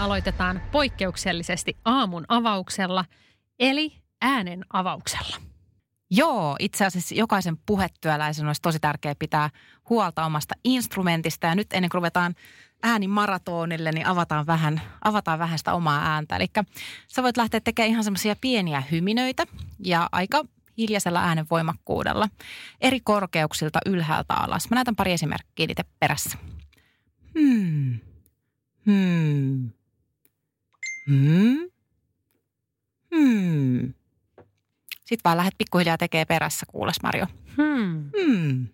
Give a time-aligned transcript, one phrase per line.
[0.00, 3.04] Aloitetaan poikkeuksellisesti aamun avauksella,
[3.58, 5.36] eli äänen avauksella.
[6.10, 9.50] Joo, itse asiassa jokaisen puhetyöläisen olisi tosi tärkeää pitää
[9.90, 11.46] huolta omasta instrumentista.
[11.46, 12.34] Ja nyt ennen kuin ruvetaan
[12.82, 16.36] äänimaratonille, niin avataan vähän, avataan vähän sitä omaa ääntä.
[16.36, 16.46] Eli
[17.08, 19.46] sä voit lähteä tekemään ihan semmoisia pieniä hyminöitä
[19.84, 20.44] ja aika
[20.78, 22.28] hiljaisella äänen voimakkuudella
[22.80, 24.70] eri korkeuksilta ylhäältä alas.
[24.70, 26.38] Mä näytän pari esimerkkiä niitä perässä.
[27.38, 27.98] Hmm.
[28.86, 29.70] Hmm.
[31.06, 31.70] Hmm.
[33.14, 33.94] Hmm.
[34.90, 37.26] Sitten vaan lähdet pikkuhiljaa tekee perässä, kuules Marjo.
[37.56, 38.10] Hmm.
[38.16, 38.66] Hmm.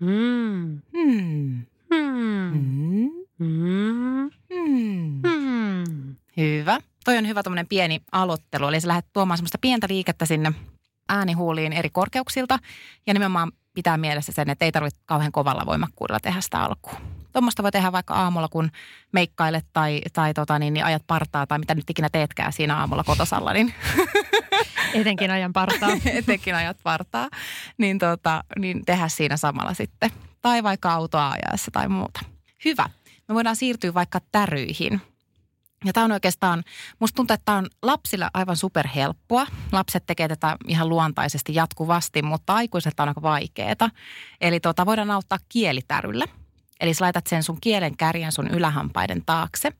[0.00, 0.80] Hmm.
[0.92, 1.66] Hmm.
[1.94, 2.50] Hmm.
[2.50, 3.10] Hmm.
[3.38, 4.30] Hmm.
[4.50, 5.20] Hmm.
[5.22, 6.16] Hmm.
[6.36, 6.78] Hyvä.
[7.04, 8.68] Toi on hyvä tuommoinen pieni aloittelu.
[8.68, 10.52] Eli sä lähdet tuomaan semmoista pientä liikettä sinne
[11.08, 12.58] äänihuuliin eri korkeuksilta.
[13.06, 16.96] Ja nimenomaan pitää mielessä sen, että ei tarvitse kauhean kovalla voimakkuudella tehdä sitä alkuun.
[17.32, 18.70] Tuommoista voi tehdä vaikka aamulla, kun
[19.12, 23.04] meikkailet tai, tai tota, niin, niin ajat partaa tai mitä nyt ikinä teetkään siinä aamulla
[23.04, 23.74] kotosalla, niin
[25.00, 25.90] Etenkin ajan partaa.
[26.18, 27.28] etenkin ajat partaa,
[27.78, 30.10] niin, tota, niin tehdä siinä samalla sitten.
[30.42, 32.20] Tai vaikka autoa ajaessa tai muuta.
[32.64, 32.88] Hyvä.
[33.28, 35.00] Me voidaan siirtyä vaikka täryihin.
[35.86, 36.64] Ja tämä on oikeastaan,
[36.98, 39.46] musta tuntuu, että tämä on lapsille aivan superhelppoa.
[39.72, 43.90] Lapset tekee tätä ihan luontaisesti jatkuvasti, mutta aikuiset on aika vaikeaa.
[44.40, 46.24] Eli tota, voidaan auttaa kielitäryllä.
[46.80, 49.72] Eli sä laitat sen sun kielen kärjen sun ylähampaiden taakse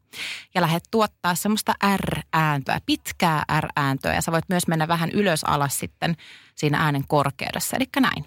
[0.54, 4.14] ja lähdet tuottaa semmoista R-ääntöä, pitkää R-ääntöä.
[4.14, 6.16] Ja sä voit myös mennä vähän ylös alas sitten
[6.54, 7.76] siinä äänen korkeudessa.
[7.76, 8.24] Eli näin.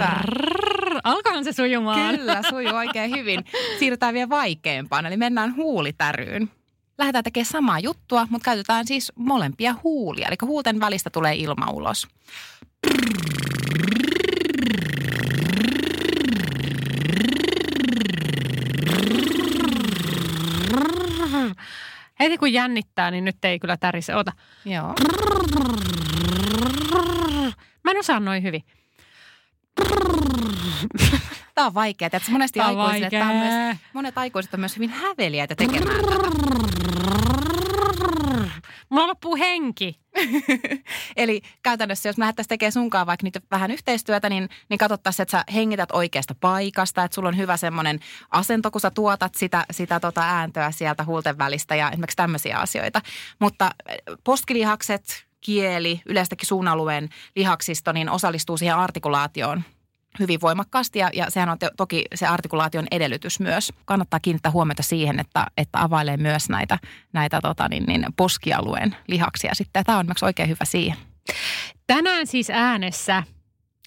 [0.00, 0.20] Hyvä.
[1.04, 2.16] Alkohan se sujumaan.
[2.16, 3.44] Kyllä, sujuu oikein hyvin.
[3.78, 6.50] Siirrytään vielä vaikeampaan, eli mennään huulitäryyn.
[6.98, 10.28] Lähdetään tekemään samaa juttua, mutta käytetään siis molempia huulia.
[10.28, 12.08] Eli huulten välistä tulee ilma ulos.
[22.20, 24.14] Heti kun jännittää, niin nyt ei kyllä tärise.
[24.14, 24.32] Ota.
[24.64, 24.94] Joo.
[27.84, 28.62] Mä en osaa noin hyvin.
[31.60, 32.06] Tämä on vaikeaa.
[32.06, 36.00] Että monesti Tää on aikuisille, tää on myös, monet aikuiset on myös hyvin häveliäitä tekemään.
[38.88, 40.00] Mulla loppuu henki.
[41.16, 45.30] Eli käytännössä, jos me lähdettäisiin tekemään sunkaan vaikka nyt vähän yhteistyötä, niin, niin katsottaisiin, että
[45.30, 48.00] sä hengität oikeasta paikasta, että sulla on hyvä semmoinen
[48.30, 53.00] asento, kun sä tuotat sitä, sitä tota ääntöä sieltä huulten välistä ja esimerkiksi tämmöisiä asioita.
[53.38, 59.62] Mutta eh, poskilihakset, kieli, yleistäkin suun alueen lihaksisto, niin osallistuu siihen artikulaatioon
[60.18, 63.72] hyvin voimakkaasti ja, ja sehän on te, toki se artikulaation edellytys myös.
[63.84, 66.78] Kannattaa kiinnittää huomiota siihen, että, että availee myös näitä,
[67.12, 69.84] näitä tota, niin, niin, poskialueen lihaksia sitten.
[69.84, 70.98] Tämä on myös oikein hyvä siihen.
[71.86, 73.22] Tänään siis äänessä,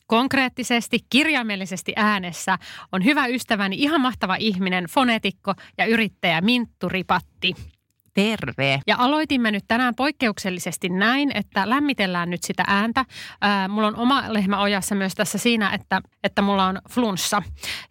[0.07, 2.57] konkreettisesti, kirjaimellisesti äänessä,
[2.91, 7.55] on hyvä ystäväni, ihan mahtava ihminen, fonetikko ja yrittäjä Minttu Ripatti.
[8.13, 8.79] Terve.
[8.87, 13.05] Ja aloitimme nyt tänään poikkeuksellisesti näin, että lämmitellään nyt sitä ääntä.
[13.41, 17.43] Ää, mulla on oma lehmä ojassa myös tässä siinä, että, että mulla on flunssa.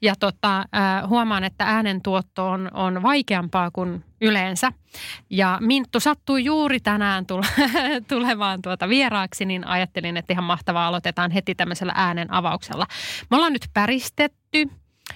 [0.02, 4.72] Ja tota, ää, huomaan, että äänen tuotto on, on vaikeampaa kuin yleensä.
[5.30, 7.46] Ja Minttu sattui juuri tänään tule,
[8.08, 12.86] tulemaan tuota vieraaksi, niin ajattelin, että ihan mahtavaa aloitetaan heti tämmöisellä äänen avauksella.
[13.30, 14.68] Me ollaan nyt päristetty.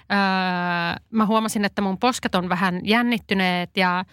[0.09, 4.05] Ää, mä huomasin, että mun posket on vähän jännittyneet ja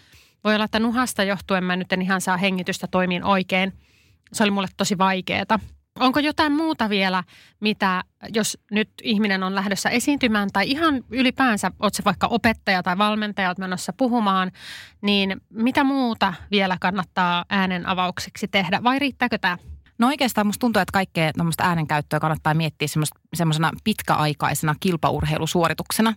[0.44, 3.74] voi olla, että nuhasta johtuen mä nyt en ihan saa hengitystä toimiin oikein.
[4.34, 5.60] Se oli mulle tosi vaikeeta.
[6.00, 7.24] Onko jotain muuta vielä,
[7.60, 8.04] mitä
[8.34, 13.50] jos nyt ihminen on lähdössä esiintymään tai ihan ylipäänsä, oot se vaikka opettaja tai valmentaja,
[13.50, 14.52] oot menossa puhumaan,
[15.02, 19.58] niin mitä muuta vielä kannattaa äänen avaukseksi tehdä vai riittääkö tämä?
[19.98, 22.88] No oikeastaan musta tuntuu, että kaikkea tämmöistä äänenkäyttöä kannattaa miettiä
[23.34, 26.14] semmoisena pitkäaikaisena kilpaurheilusuorituksena.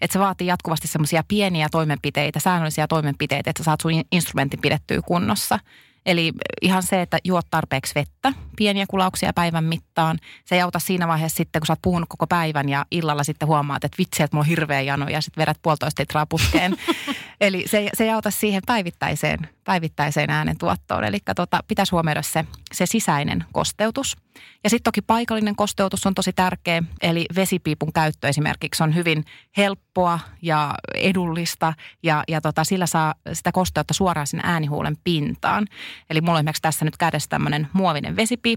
[0.00, 5.02] Että se vaatii jatkuvasti semmoisia pieniä toimenpiteitä, säännöllisiä toimenpiteitä, että sä saat sun instrumentin pidettyä
[5.06, 5.58] kunnossa.
[6.06, 6.32] Eli
[6.62, 10.18] ihan se, että juot tarpeeksi vettä, pieniä kulauksia päivän mittaan.
[10.44, 13.48] Se ei auta siinä vaiheessa sitten, kun sä oot puhunut koko päivän ja illalla sitten
[13.48, 16.76] huomaat, että vitsi, että mulla on hirveä jano ja sitten vedät puolitoista litraa putkeen.
[17.40, 21.04] Eli se, se ei auta siihen päivittäiseen, päivittäiseen äänen tuottoon.
[21.04, 24.16] Eli tota, pitäisi huomioida se, se sisäinen kosteutus.
[24.64, 26.82] Ja sitten toki paikallinen kosteutus on tosi tärkeä.
[27.02, 29.24] Eli vesipiipun käyttö esimerkiksi on hyvin
[29.56, 31.74] helppoa ja edullista.
[32.02, 35.66] Ja, ja tota, sillä saa sitä kosteutta suoraan sinne äänihuulen pintaan.
[36.10, 38.49] Eli mulla on esimerkiksi tässä nyt kädessä tämmöinen muovinen vesipiippu.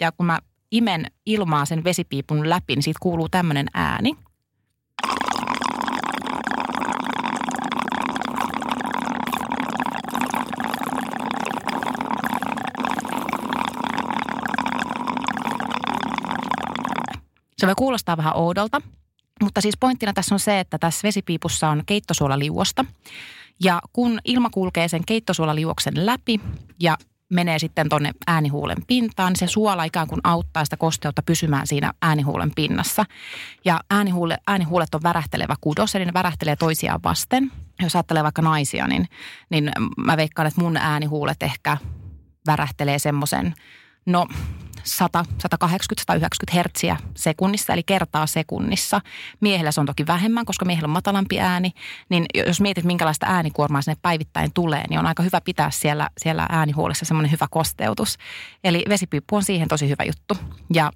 [0.00, 0.38] Ja kun mä
[0.70, 4.16] imen ilmaa sen vesipiipun läpi, niin siitä kuuluu tämmöinen ääni.
[17.58, 18.80] Se voi kuulostaa vähän oudolta,
[19.42, 22.84] mutta siis pointtina tässä on se, että tässä vesipiipussa on keittosuolaliuosta.
[23.62, 26.40] Ja kun ilma kulkee sen keittosuolaliuoksen läpi
[26.80, 26.96] ja
[27.32, 31.92] menee sitten tuonne äänihuulen pintaan, niin se suola ikään kuin auttaa sitä kosteutta pysymään siinä
[32.02, 33.04] äänihuulen pinnassa.
[33.64, 37.52] Ja äänihuule, äänihuulet on värähtelevä kudos, eli ne värähtelee toisiaan vasten.
[37.82, 39.06] Jos ajattelee vaikka naisia, niin,
[39.50, 41.76] niin mä veikkaan, että mun äänihuulet ehkä
[42.46, 43.54] värähtelee semmoisen,
[44.06, 44.26] no
[44.88, 49.00] 100, 180, 190 hertsiä sekunnissa, eli kertaa sekunnissa.
[49.40, 51.72] Miehellä se on toki vähemmän, koska miehellä on matalampi ääni.
[52.08, 56.46] Niin jos mietit, minkälaista äänikuormaa sinne päivittäin tulee, niin on aika hyvä pitää siellä, siellä
[56.50, 58.16] äänihuolessa semmoinen hyvä kosteutus.
[58.64, 60.36] Eli vesipiippu on siihen tosi hyvä juttu.
[60.74, 60.90] Ja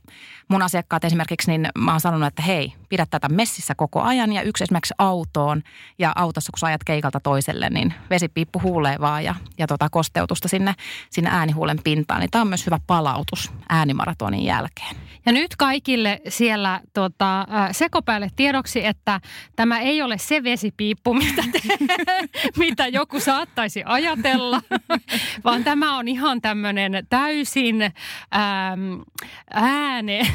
[0.49, 4.43] mun asiakkaat esimerkiksi, niin mä oon sanonut, että hei, pidä tätä messissä koko ajan ja
[4.43, 5.63] yksi esimerkiksi autoon
[5.99, 10.49] ja autossa kun sä ajat keikalta toiselle, niin vesipiippu huulee vaan ja, ja tota kosteutusta
[10.49, 10.75] sinne,
[11.11, 12.21] sinne äänihuulen pintaan.
[12.21, 14.97] Niin tämä on myös hyvä palautus äänimaratonin jälkeen.
[15.27, 19.21] Ja nyt kaikille siellä tota, sekopäälle tiedoksi, että
[19.57, 21.61] tämä ei ole se vesipiippu, mitä, te,
[22.65, 24.63] mitä joku saattaisi ajatella,
[25.45, 27.91] vaan tämä on ihan tämmöinen täysin äm,
[29.55, 30.27] äänen,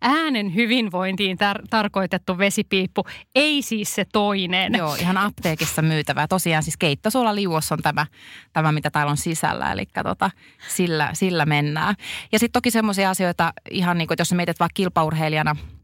[0.00, 3.04] äänen hyvinvointiin tar- tarkoitettu vesipiippu,
[3.34, 4.74] ei siis se toinen.
[4.74, 6.28] Joo, ihan apteekissa myytävä.
[6.28, 8.06] Tosiaan siis keittosuola liuos on tämä,
[8.52, 10.30] tämä, mitä täällä on sisällä, eli tota,
[10.68, 11.94] sillä, sillä mennään.
[12.34, 15.56] Ja sitten toki semmoisia asioita, ihan niin kuin, jos mietit vaikka kilpaurheilijana–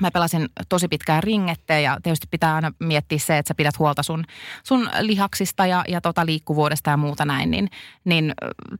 [0.00, 4.02] Mä pelasin tosi pitkään ringettä ja tietysti pitää aina miettiä se, että sä pidät huolta
[4.02, 4.24] sun,
[4.62, 7.70] sun lihaksista ja, ja tota liikkuvuudesta ja muuta näin, niin,
[8.04, 8.34] niin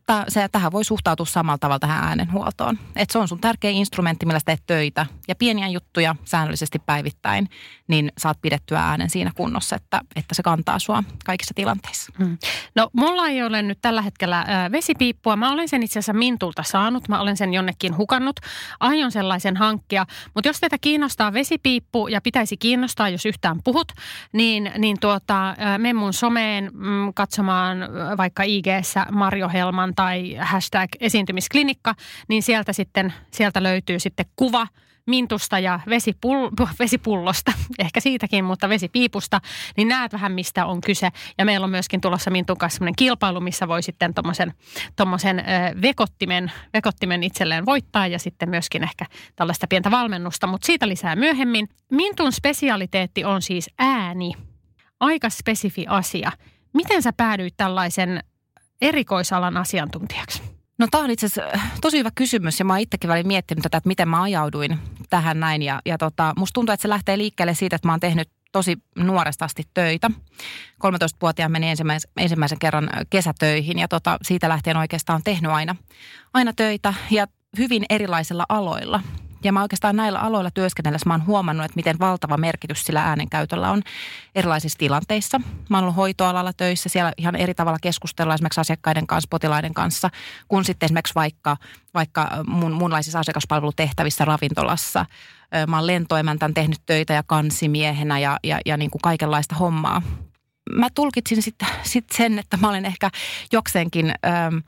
[0.06, 2.78] t- se, tähän voi suhtautua samalla tavalla tähän äänenhuoltoon.
[2.96, 7.48] Et se on sun tärkeä instrumentti, millä sä teet töitä ja pieniä juttuja säännöllisesti päivittäin,
[7.88, 12.12] niin saat pidettyä äänen siinä kunnossa, että, että se kantaa sua kaikissa tilanteissa.
[12.18, 12.38] Hmm.
[12.74, 15.36] No mulla ei ole nyt tällä hetkellä äh, vesipiippua.
[15.36, 17.08] Mä olen sen itse asiassa Mintulta saanut.
[17.08, 18.40] Mä olen sen jonnekin hukannut.
[18.80, 20.06] Aion sellaisen hankkia.
[20.34, 23.92] Mutta jos teitä kiinnostaa vesipiippu ja pitäisi kiinnostaa, jos yhtään puhut,
[24.32, 27.78] niin, niin tuota, me mun someen mm, katsomaan
[28.16, 28.66] vaikka ig
[29.12, 31.94] Marjo Helman tai hashtag esiintymisklinikka,
[32.28, 34.66] niin sieltä sitten sieltä löytyy sitten kuva–
[35.06, 39.40] mintusta ja vesipull- vesipullosta, ehkä siitäkin, mutta vesipiipusta,
[39.76, 41.08] niin näet vähän mistä on kyse.
[41.38, 44.14] Ja meillä on myöskin tulossa Mintun kanssa sellainen kilpailu, missä voi sitten
[44.96, 45.44] tuommoisen
[45.82, 49.06] vekottimen, vekottimen itselleen voittaa ja sitten myöskin ehkä
[49.36, 51.68] tällaista pientä valmennusta, mutta siitä lisää myöhemmin.
[51.90, 54.32] Mintun spesialiteetti on siis ääni.
[55.00, 56.32] Aika spesifi asia.
[56.74, 58.22] Miten sä päädyit tällaisen
[58.80, 60.53] erikoisalan asiantuntijaksi?
[60.78, 63.62] No tämä on itse asiassa äh, tosi hyvä kysymys ja mä oon itsekin välillä miettinyt
[63.62, 64.78] tätä, että miten mä ajauduin
[65.10, 65.62] tähän näin.
[65.62, 68.78] Ja, ja tota, musta tuntuu, että se lähtee liikkeelle siitä, että mä oon tehnyt tosi
[68.96, 70.10] nuoresta asti töitä.
[70.84, 75.76] 13-vuotiaan meni ensimmäisen, ensimmäisen kerran kesätöihin ja tota, siitä lähtien oikeastaan tehnyt aina,
[76.34, 77.26] aina töitä ja
[77.58, 79.00] hyvin erilaisilla aloilla.
[79.44, 83.70] Ja mä oikeastaan näillä aloilla työskennellessä mä oon huomannut, että miten valtava merkitys sillä äänenkäytöllä
[83.70, 83.82] on
[84.34, 85.40] erilaisissa tilanteissa.
[85.70, 90.10] Mä oon ollut hoitoalalla töissä, siellä ihan eri tavalla keskustella esimerkiksi asiakkaiden kanssa, potilaiden kanssa,
[90.48, 91.56] kun sitten esimerkiksi vaikka,
[91.94, 95.06] vaikka mun, munlaisissa asiakaspalvelutehtävissä ravintolassa.
[95.66, 100.02] Mä oon lentoemäntän tehnyt töitä ja kansimiehenä ja, ja, ja niin kuin kaikenlaista hommaa.
[100.72, 103.10] Mä tulkitsin sitten sit sen, että mä olen ehkä
[103.52, 104.06] jokseenkin...
[104.26, 104.60] Öö,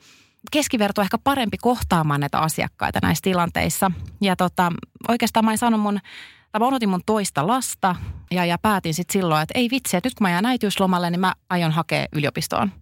[0.50, 3.90] keskiverto ehkä parempi kohtaamaan näitä asiakkaita näissä tilanteissa.
[4.20, 4.72] Ja tota,
[5.08, 6.00] oikeastaan mä en saanut mun,
[6.58, 7.96] mä odotin mun toista lasta
[8.30, 11.20] ja, ja päätin sitten silloin, että ei vitsi, että nyt kun mä jään äitiyslomalle, niin
[11.20, 12.72] mä aion hakea yliopistoon.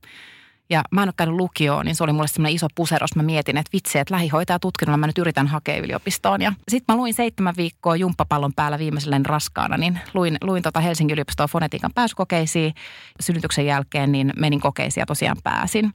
[0.71, 3.17] Ja mä en ole käynyt lukioon, niin se oli mulle semmoinen iso puseros.
[3.17, 6.43] Mä mietin, että vitsi, että lähihoitajatutkinnolla mä nyt yritän hakea yliopistoon.
[6.43, 11.15] Ja sitten mä luin seitsemän viikkoa jumppapallon päällä viimeisellä raskaana, niin luin, luin tota Helsingin
[11.15, 12.75] yliopistoon fonetiikan pääsykokeisiin.
[13.21, 15.93] Synnytyksen jälkeen niin menin kokeisiin ja tosiaan pääsin.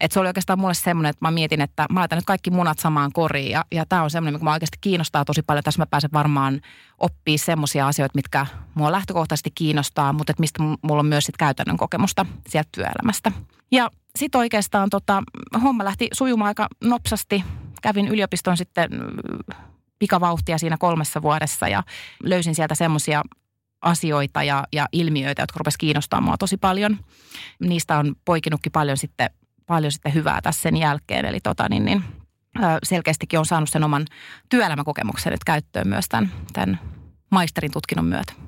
[0.00, 2.78] Et se oli oikeastaan mulle semmoinen, että mä mietin, että mä laitan nyt kaikki munat
[2.78, 3.50] samaan koriin.
[3.50, 5.64] Ja, ja tämä on semmoinen, mikä mä oikeasti kiinnostaa tosi paljon.
[5.64, 6.60] Tässä mä pääsen varmaan
[6.98, 11.76] oppii semmoisia asioita, mitkä mua lähtökohtaisesti kiinnostaa, mutta että mistä mulla on myös sit käytännön
[11.76, 13.32] kokemusta sieltä työelämästä.
[13.70, 15.22] Ja sitten oikeastaan tota,
[15.62, 17.44] homma lähti sujumaan aika nopsasti.
[17.82, 18.90] Kävin yliopiston sitten
[19.98, 21.82] pikavauhtia siinä kolmessa vuodessa ja
[22.22, 23.22] löysin sieltä semmoisia
[23.80, 26.96] asioita ja, ja ilmiöitä, jotka rupesivat kiinnostamaan mua tosi paljon.
[27.60, 29.30] Niistä on poikinutkin paljon sitten,
[29.66, 31.24] paljon sitten hyvää tässä sen jälkeen.
[31.24, 32.04] Eli tota, niin, niin,
[32.82, 34.06] selkeästikin on saanut sen oman
[34.48, 36.80] työelämäkokemuksen nyt käyttöön myös tämän, tämän
[37.30, 38.47] maisterin tutkinnon myötä.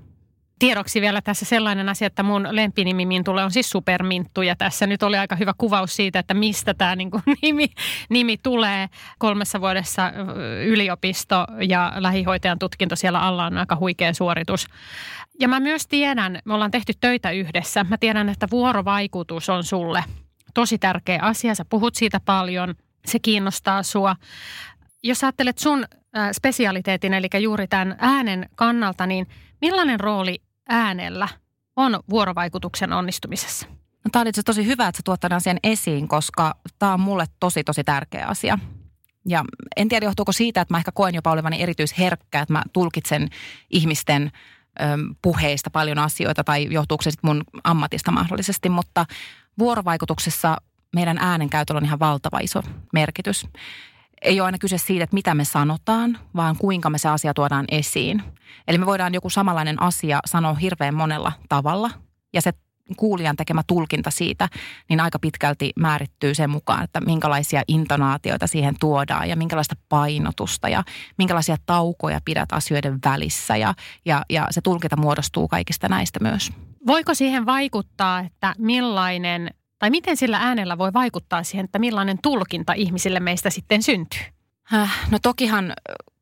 [0.60, 5.02] Tiedoksi vielä tässä sellainen asia, että mun lempinimi Mintulle on siis Superminttu ja tässä nyt
[5.02, 7.66] oli aika hyvä kuvaus siitä, että mistä tämä niin kuin nimi,
[8.10, 8.88] nimi tulee.
[9.18, 10.12] Kolmessa vuodessa
[10.66, 14.66] yliopisto ja lähihoitajan tutkinto siellä alla on aika huikea suoritus.
[15.40, 20.04] Ja mä myös tiedän, me ollaan tehty töitä yhdessä, mä tiedän, että vuorovaikutus on sulle
[20.54, 21.54] tosi tärkeä asia.
[21.54, 22.74] Sä puhut siitä paljon,
[23.06, 24.16] se kiinnostaa sua.
[25.02, 25.84] Jos ajattelet sun
[26.32, 29.26] spesialiteetin, eli juuri tämän äänen kannalta, niin
[29.60, 31.28] millainen rooli äänellä
[31.76, 33.66] on vuorovaikutuksen onnistumisessa?
[34.04, 37.00] No, tämä on itse tosi hyvä, että sä tuot tämän asian esiin, koska tämä on
[37.00, 38.58] mulle tosi, tosi tärkeä asia.
[39.28, 39.44] Ja
[39.76, 43.28] en tiedä, johtuuko siitä, että mä ehkä koen jopa olevani erityisherkkä, että mä tulkitsen
[43.70, 44.32] ihmisten
[45.22, 49.06] puheista paljon asioita tai johtuuko se sitten mun ammatista mahdollisesti, mutta
[49.58, 50.56] vuorovaikutuksessa
[50.94, 52.62] meidän äänenkäytöllä on ihan valtava iso
[52.92, 53.46] merkitys
[54.22, 57.64] ei ole aina kyse siitä, että mitä me sanotaan, vaan kuinka me se asia tuodaan
[57.70, 58.22] esiin.
[58.68, 61.90] Eli me voidaan joku samanlainen asia sanoa hirveän monella tavalla
[62.32, 62.52] ja se
[62.96, 64.48] kuulijan tekemä tulkinta siitä,
[64.88, 70.82] niin aika pitkälti määrittyy sen mukaan, että minkälaisia intonaatioita siihen tuodaan ja minkälaista painotusta ja
[71.18, 73.74] minkälaisia taukoja pidät asioiden välissä ja,
[74.04, 76.52] ja, ja se tulkinta muodostuu kaikista näistä myös.
[76.86, 79.50] Voiko siihen vaikuttaa, että millainen
[79.80, 84.22] tai miten sillä äänellä voi vaikuttaa siihen, että millainen tulkinta ihmisille meistä sitten syntyy?
[85.10, 85.72] No tokihan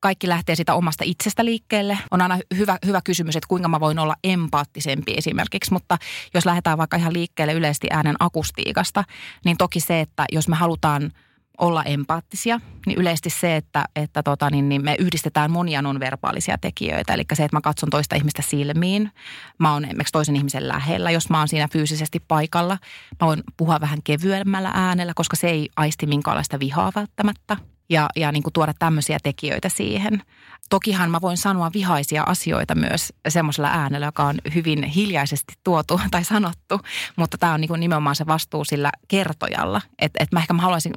[0.01, 1.99] kaikki lähtee sitä omasta itsestä liikkeelle.
[2.11, 5.99] On aina hyvä, hyvä kysymys, että kuinka mä voin olla empaattisempi esimerkiksi, mutta
[6.35, 9.05] jos lähdetään vaikka ihan liikkeelle yleisesti äänen akustiikasta,
[9.45, 11.11] niin toki se, että jos me halutaan–
[11.59, 17.15] olla empaattisia, niin yleisesti se, että, että tota, niin, niin me yhdistetään monia nonverbaalisia tekijöitä.
[17.15, 19.11] Eli se, että mä katson toista ihmistä silmiin,
[19.59, 22.79] mä oon esimerkiksi toisen ihmisen lähellä, jos mä oon siinä fyysisesti paikalla.
[23.21, 27.57] Mä voin puhua vähän kevyemmällä äänellä, koska se ei aisti minkäänlaista vihaa välttämättä.
[27.91, 30.23] Ja, ja niin kuin tuoda tämmöisiä tekijöitä siihen.
[30.71, 36.25] Tokihan mä voin sanoa vihaisia asioita myös semmoisella äänellä, joka on hyvin hiljaisesti tuotu tai
[36.25, 36.81] sanottu,
[37.17, 39.81] mutta tämä on niin kuin nimenomaan se vastuu sillä kertojalla.
[39.99, 40.93] Että et mä ehkä mä haluaisin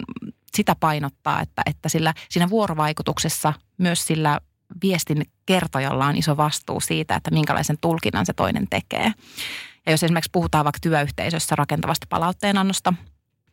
[0.56, 4.40] sitä painottaa, että, että sillä, siinä vuorovaikutuksessa myös sillä
[4.82, 9.14] viestin kertojalla on iso vastuu siitä, että minkälaisen tulkinnan se toinen tekee.
[9.86, 12.94] Ja jos esimerkiksi puhutaan vaikka työyhteisössä rakentavasta palautteenannosta,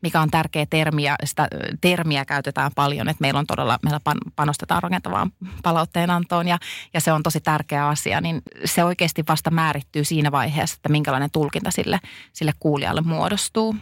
[0.03, 1.49] mikä on tärkeä termi ja sitä
[1.81, 4.01] termiä käytetään paljon, että meillä on todella, meillä
[4.37, 6.59] panostetaan rakentavaan palautteenantoon ja,
[6.95, 11.31] ja se on tosi tärkeä asia, niin se oikeasti vasta määrittyy siinä vaiheessa, että minkälainen
[11.31, 12.01] tulkinta sille,
[12.33, 13.77] sille kuulijalle muodostuu.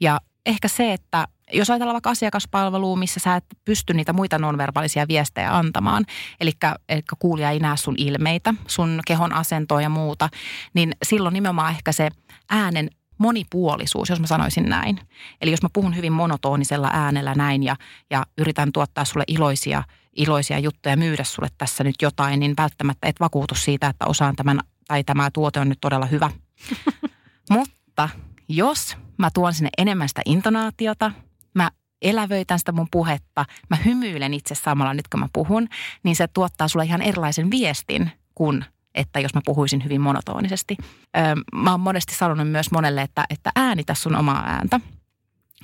[0.00, 5.08] Ja ehkä se, että jos ajatellaan vaikka asiakaspalvelua, missä sä et pysty niitä muita nonverbaalisia
[5.08, 6.04] viestejä antamaan,
[6.40, 6.52] eli,
[6.88, 10.28] eli kuulija ei näe sun ilmeitä, sun kehon asentoa ja muuta,
[10.74, 12.08] niin silloin nimenomaan ehkä se
[12.50, 15.00] äänen monipuolisuus, jos mä sanoisin näin.
[15.40, 17.76] Eli jos mä puhun hyvin monotonisella äänellä näin ja,
[18.10, 19.82] ja yritän tuottaa sulle iloisia,
[20.16, 24.60] iloisia juttuja, myydä sulle tässä nyt jotain, niin välttämättä et vakuutu siitä, että osaan tämän
[24.88, 26.30] tai tämä tuote on nyt todella hyvä.
[27.50, 28.08] Mutta
[28.48, 31.12] jos mä tuon sinne enemmän sitä intonaatiota,
[32.04, 35.68] elävöitän sitä mun puhetta, mä hymyilen itse samalla nyt kun mä puhun,
[36.02, 40.76] niin se tuottaa sulle ihan erilaisen viestin kuin että jos mä puhuisin hyvin monotonisesti.
[41.54, 44.80] Mä oon monesti sanonut myös monelle, että, että äänitä sun omaa ääntä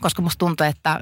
[0.01, 1.01] koska musta tuntuu, että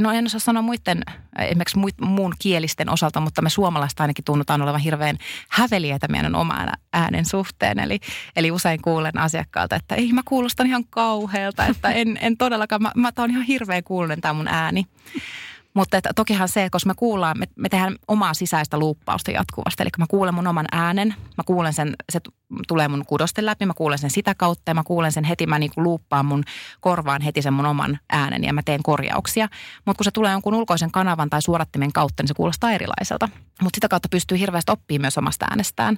[0.00, 1.02] no en osaa sanoa muiden,
[1.38, 5.16] esimerkiksi muun kielisten osalta, mutta me suomalaiset ainakin tunnutaan olevan hirveän
[5.48, 7.78] häveliäitä meidän oman äänen suhteen.
[7.78, 8.00] Eli,
[8.36, 12.92] eli usein kuulen asiakkaalta, että ei mä kuulostan ihan kauhealta, että en, en todellakaan, mä,
[12.96, 14.86] mä tää on ihan hirveän kuulen tämä mun ääni.
[15.74, 19.82] Mutta että tokihan se, koska me kuullaan, me, me tehdään omaa sisäistä luuppausta jatkuvasti.
[19.82, 22.20] Eli mä kuulen mun oman äänen, mä kuulen sen, se
[22.68, 25.58] tulee mun kudosten läpi, mä kuulen sen sitä kautta ja mä kuulen sen heti, mä
[25.58, 26.44] niin kuin luuppaan mun
[26.80, 29.48] korvaan heti sen mun oman äänen ja mä teen korjauksia.
[29.84, 33.28] Mutta kun se tulee jonkun ulkoisen kanavan tai suorattimen kautta, niin se kuulostaa erilaiselta.
[33.62, 35.96] Mutta sitä kautta pystyy hirveästi oppimaan myös omasta äänestään.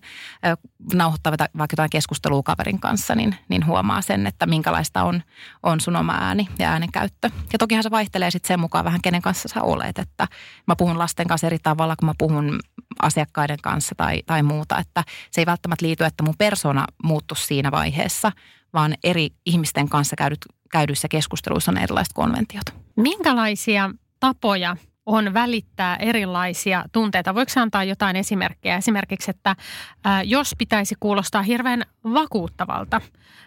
[0.94, 5.22] Nauhoittaa vaikka jotain keskustelua kaverin kanssa, niin, niin huomaa sen, että minkälaista on,
[5.62, 7.30] on sun oma ääni ja äänenkäyttö.
[7.52, 9.98] Ja tokihan se vaihtelee sitten sen mukaan vähän, kenen kanssa sä olet.
[9.98, 10.28] Että
[10.66, 12.60] mä puhun lasten kanssa eri tavalla, kun mä puhun
[13.02, 14.78] asiakkaiden kanssa tai, tai muuta.
[14.78, 18.32] Että se ei välttämättä liity, että mun persona muuttu siinä vaiheessa,
[18.74, 20.38] vaan eri ihmisten kanssa käydyt,
[20.72, 22.64] käydyissä keskusteluissa on erilaiset konventiot.
[22.96, 27.34] Minkälaisia tapoja on välittää erilaisia tunteita.
[27.34, 28.76] Voiko antaa jotain esimerkkejä?
[28.76, 29.56] Esimerkiksi, että
[30.04, 33.00] ää, jos pitäisi kuulostaa hirveän vakuuttavalta,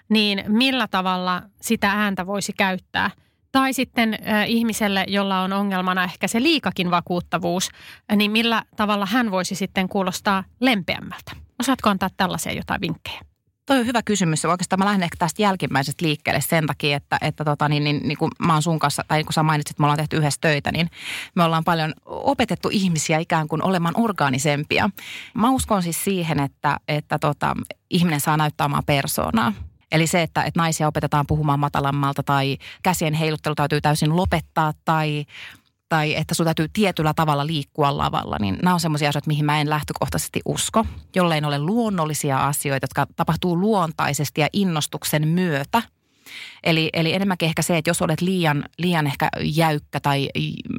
[0.09, 3.11] niin millä tavalla sitä ääntä voisi käyttää–
[3.55, 7.69] Tai sitten äh, ihmiselle, jolla on ongelmana ehkä se liikakin vakuuttavuus,
[8.15, 11.44] niin millä tavalla hän voisi sitten kuulostaa lempeämmältä?
[11.59, 13.21] Osaatko antaa tällaisia jotain vinkkejä?
[13.65, 14.45] Toi on hyvä kysymys.
[14.45, 18.17] Oikeastaan mä lähden ehkä tästä jälkimmäisestä liikkeelle sen takia, että, että tota, niin, niin, niin
[18.17, 20.41] kuin mä oon sun kanssa, tai niin kuin sä mainitsit, että me ollaan tehty yhdessä
[20.41, 20.89] töitä, niin
[21.35, 24.89] me ollaan paljon opetettu ihmisiä ikään kuin olemaan orgaanisempia.
[25.33, 27.55] Mä uskon siis siihen, että, että tota,
[27.89, 29.53] ihminen saa näyttää omaa persoonaa.
[29.91, 35.25] Eli se, että, että naisia opetetaan puhumaan matalammalta tai käsien heiluttelu täytyy täysin lopettaa tai
[35.89, 39.61] tai että sun täytyy tietyllä tavalla liikkua lavalla, niin nämä on semmoisia asioita, mihin mä
[39.61, 45.81] en lähtökohtaisesti usko, jollein ole luonnollisia asioita, jotka tapahtuu luontaisesti ja innostuksen myötä.
[46.63, 50.29] Eli, eli enemmänkin ehkä se, että jos olet liian, liian ehkä jäykkä tai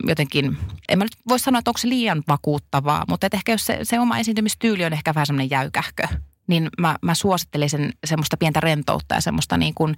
[0.07, 0.59] jotenkin,
[0.89, 4.01] en mä nyt voi sanoa, että onko se liian vakuuttavaa, mutta ehkä jos se, se
[4.01, 6.09] oma esiintymistyyli on ehkä vähän semmoinen jäykähkö,
[6.47, 9.97] niin mä, mä suosittelisin semmoista pientä rentoutta ja semmoista niin kuin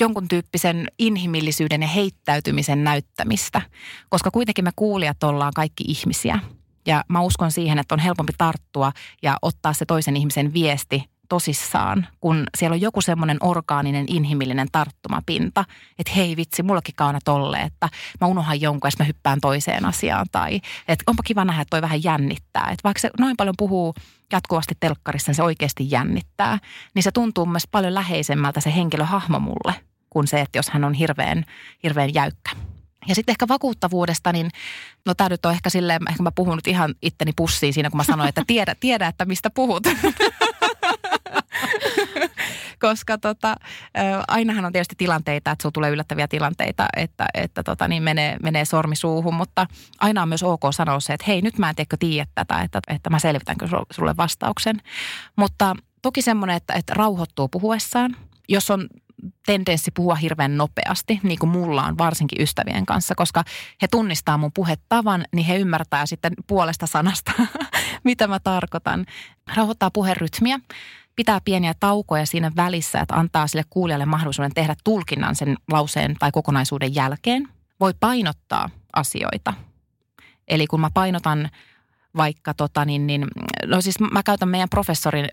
[0.00, 3.62] jonkun tyyppisen inhimillisyyden ja heittäytymisen näyttämistä.
[4.08, 6.38] Koska kuitenkin me kuulijat ollaan kaikki ihmisiä.
[6.86, 12.06] Ja mä uskon siihen, että on helpompi tarttua ja ottaa se toisen ihmisen viesti tosissaan,
[12.20, 15.64] kun siellä on joku semmoinen orgaaninen, inhimillinen tarttumapinta,
[15.98, 17.88] että hei vitsi, mullakin kauna tolle, että
[18.20, 20.26] mä unohan jonkun ja mä hyppään toiseen asiaan.
[20.32, 22.62] Tai että onpa kiva nähdä, että toi vähän jännittää.
[22.62, 23.94] Että vaikka se noin paljon puhuu
[24.32, 26.58] jatkuvasti telkkarissa, niin se oikeasti jännittää.
[26.94, 29.74] Niin se tuntuu mun paljon läheisemmältä se henkilöhahmo mulle
[30.10, 31.44] kuin se, että jos hän on hirveän,
[31.82, 32.50] hirveän jäykkä.
[33.08, 34.50] Ja sitten ehkä vakuuttavuudesta, niin
[35.06, 37.96] no tämä nyt on ehkä silleen, ehkä mä puhun nyt ihan itteni pussiin siinä, kun
[37.96, 39.82] mä sanoin, että tiedä, tiedä että mistä puhut.
[42.82, 43.56] Koska tota,
[44.28, 48.64] ainahan on tietysti tilanteita, että sulla tulee yllättäviä tilanteita, että, että tota, niin menee, menee
[48.64, 49.66] sormi suuhun, mutta
[50.00, 52.80] aina on myös ok sanoa se, että hei nyt mä en tiedä tiedä tätä, että,
[52.88, 54.76] että mä selvitänkö sulle vastauksen.
[55.36, 58.16] Mutta toki semmoinen, että, että rauhoittuu puhuessaan.
[58.48, 58.88] Jos on
[59.46, 63.44] tendenssi puhua hirveän nopeasti, niin kuin mulla on varsinkin ystävien kanssa, koska
[63.82, 67.32] he tunnistaa mun puhetavan, niin he ymmärtää sitten puolesta sanasta,
[68.04, 69.06] mitä mä tarkoitan.
[69.54, 70.60] Rauhoittaa puherytmiä,
[71.16, 76.32] pitää pieniä taukoja siinä välissä, että antaa sille kuulijalle mahdollisuuden tehdä tulkinnan sen lauseen tai
[76.32, 77.48] kokonaisuuden jälkeen.
[77.80, 79.54] Voi painottaa asioita.
[80.48, 81.50] Eli kun mä painotan
[82.16, 83.26] vaikka tota niin, niin,
[83.66, 85.28] no siis mä käytän meidän professorin,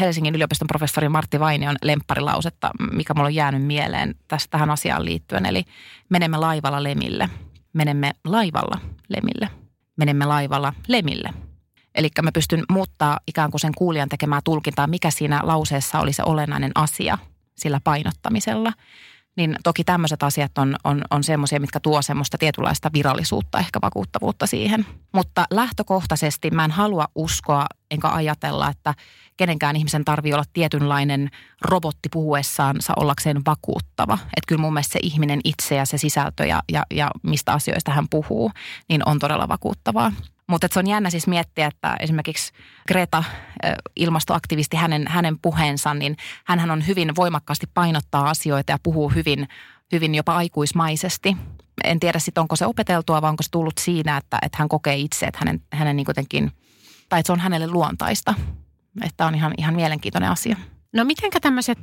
[0.00, 5.46] Helsingin yliopiston professori Martti Vainion lempparilausetta, mikä mulla on jäänyt mieleen tästä tähän asiaan liittyen.
[5.46, 5.64] Eli
[6.08, 7.30] menemme laivalla lemille,
[7.72, 9.48] menemme laivalla lemille,
[9.96, 11.30] menemme laivalla lemille.
[11.94, 16.22] Eli mä pystyn muuttaa ikään kuin sen kuulijan tekemää tulkintaa, mikä siinä lauseessa oli se
[16.26, 17.18] olennainen asia
[17.56, 18.72] sillä painottamisella
[19.36, 24.46] niin toki tämmöiset asiat on, on, on semmoisia, mitkä tuo semmoista tietynlaista virallisuutta, ehkä vakuuttavuutta
[24.46, 24.86] siihen.
[25.12, 28.94] Mutta lähtökohtaisesti mä en halua uskoa enkä ajatella, että
[29.36, 31.30] kenenkään ihmisen tarvii olla tietynlainen
[31.62, 34.14] robotti puhuessaansa ollakseen vakuuttava.
[34.14, 37.92] Että kyllä mun mielestä se ihminen itse ja se sisältö ja, ja, ja mistä asioista
[37.92, 38.50] hän puhuu,
[38.88, 40.12] niin on todella vakuuttavaa.
[40.50, 42.52] Mutta se on jännä siis miettiä, että esimerkiksi
[42.88, 43.24] Greta,
[43.96, 49.48] ilmastoaktivisti, hänen, hänen puheensa, niin hän on hyvin voimakkaasti painottaa asioita ja puhuu hyvin,
[49.92, 51.36] hyvin jopa aikuismaisesti.
[51.84, 54.96] En tiedä sitten, onko se opeteltua vai onko se tullut siinä, että, että hän kokee
[54.96, 56.52] itse, että hänen, hänen niin kuitenkin,
[57.08, 58.34] tai että se on hänelle luontaista.
[59.04, 60.56] Että on ihan, ihan mielenkiintoinen asia.
[60.92, 61.78] No mitenkä tämmöiset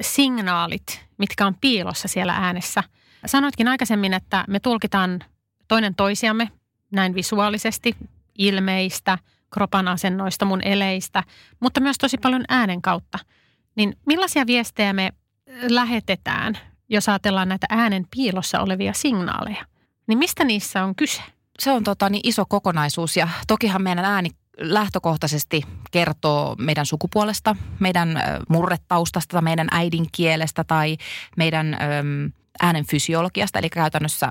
[0.00, 2.82] signaalit, mitkä on piilossa siellä äänessä?
[3.26, 5.20] Sanoitkin aikaisemmin, että me tulkitaan
[5.68, 6.50] toinen toisiamme
[6.92, 7.96] näin visuaalisesti,
[8.38, 9.18] ilmeistä,
[9.50, 11.22] kropan asennoista, mun eleistä,
[11.60, 13.18] mutta myös tosi paljon äänen kautta.
[13.76, 15.12] Niin millaisia viestejä me
[15.62, 19.64] lähetetään, jos ajatellaan näitä äänen piilossa olevia signaaleja?
[20.06, 21.22] Niin mistä niissä on kyse?
[21.58, 28.22] Se on tota, niin iso kokonaisuus ja tokihan meidän ääni lähtökohtaisesti kertoo meidän sukupuolesta, meidän
[28.48, 30.96] murretaustasta, meidän äidinkielestä tai
[31.36, 31.76] meidän
[32.60, 34.28] äänen fysiologiasta, eli käytännössä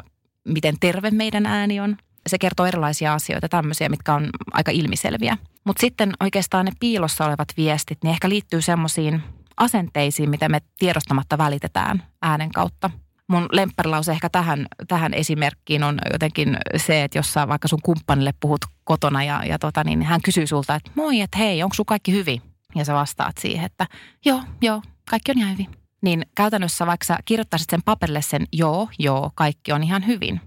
[0.47, 5.37] miten terve meidän ääni on– se kertoo erilaisia asioita, tämmöisiä, mitkä on aika ilmiselviä.
[5.63, 9.23] Mutta sitten oikeastaan ne piilossa olevat viestit, niin ehkä liittyy semmoisiin
[9.57, 12.89] asenteisiin, mitä me tiedostamatta välitetään äänen kautta.
[13.27, 18.33] Mun lempparilause ehkä tähän, tähän esimerkkiin on jotenkin se, että jos sä vaikka sun kumppanille
[18.39, 21.85] puhut kotona ja, ja tota, niin hän kysyy sulta, että moi, että hei, onko sun
[21.85, 22.41] kaikki hyvin?
[22.75, 23.87] Ja sä vastaat siihen, että
[24.25, 25.67] joo, joo, kaikki on ihan hyvin.
[26.01, 30.41] Niin käytännössä vaikka sä kirjoittaisit sen paperille sen joo, joo, kaikki on ihan hyvin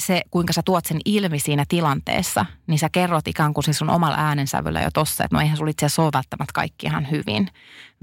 [0.00, 4.16] se, kuinka sä tuot sen ilmi siinä tilanteessa, niin sä kerrot ikään kuin sun omalla
[4.18, 7.48] äänensävyllä jo tossa, että no eihän sulla itse asiassa ole välttämättä kaikki ihan hyvin.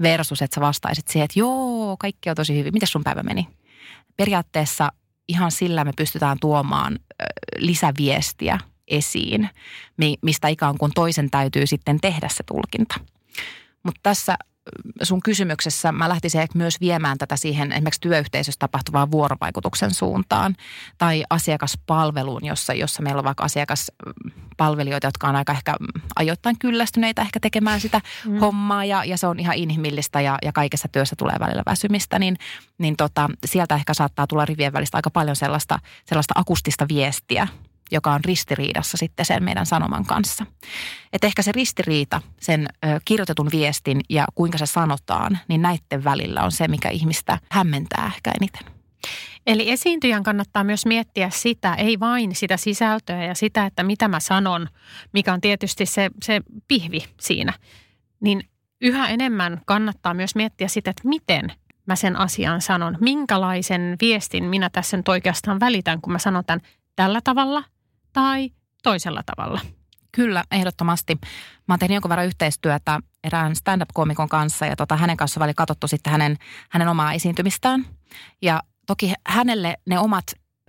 [0.02, 2.72] Versus, että sä vastaisit siihen, että joo, kaikki on tosi hyvin.
[2.72, 3.48] Miten sun päivä meni?
[4.16, 4.92] Periaatteessa
[5.28, 6.98] ihan sillä me pystytään tuomaan
[7.56, 8.58] lisäviestiä
[8.88, 9.50] esiin,
[10.22, 12.94] mistä ikään kuin toisen täytyy sitten tehdä se tulkinta.
[13.82, 14.36] Mutta tässä
[15.02, 20.56] sun kysymyksessä mä lähtisin ehkä myös viemään tätä siihen esimerkiksi työyhteisössä tapahtuvaan vuorovaikutuksen suuntaan
[20.98, 25.74] tai asiakaspalveluun, jossa, jossa meillä on vaikka asiakaspalvelijoita, jotka on aika ehkä
[26.16, 28.38] ajoittain kyllästyneitä ehkä tekemään sitä mm.
[28.38, 32.36] hommaa ja, ja se on ihan inhimillistä ja, ja kaikessa työssä tulee välillä väsymistä, niin,
[32.78, 37.48] niin tota, sieltä ehkä saattaa tulla rivien välistä aika paljon sellaista, sellaista akustista viestiä,
[37.90, 40.46] joka on ristiriidassa sitten sen meidän sanoman kanssa.
[41.12, 46.42] Että ehkä se ristiriita sen ö, kirjoitetun viestin ja kuinka se sanotaan, niin näiden välillä
[46.42, 48.78] on se, mikä ihmistä hämmentää ehkä eniten.
[49.46, 54.20] Eli esiintyjän kannattaa myös miettiä sitä, ei vain sitä sisältöä ja sitä, että mitä mä
[54.20, 54.68] sanon,
[55.12, 57.52] mikä on tietysti se, se pihvi siinä.
[58.20, 58.48] Niin
[58.80, 61.52] yhä enemmän kannattaa myös miettiä sitä, että miten
[61.86, 62.98] mä sen asian sanon.
[63.00, 66.60] Minkälaisen viestin minä tässä nyt oikeastaan välitän, kun mä sanon tämän
[66.96, 67.64] tällä tavalla
[68.18, 68.50] tai
[68.82, 69.60] toisella tavalla.
[70.12, 71.18] Kyllä, ehdottomasti.
[71.68, 75.88] Mä oon tehnyt jonkun verran yhteistyötä erään stand-up-koomikon kanssa ja tota, hänen kanssa oli katsottu
[75.88, 76.36] sitten hänen,
[76.70, 77.86] hänen omaa esiintymistään.
[78.42, 80.24] Ja toki hänelle ne omat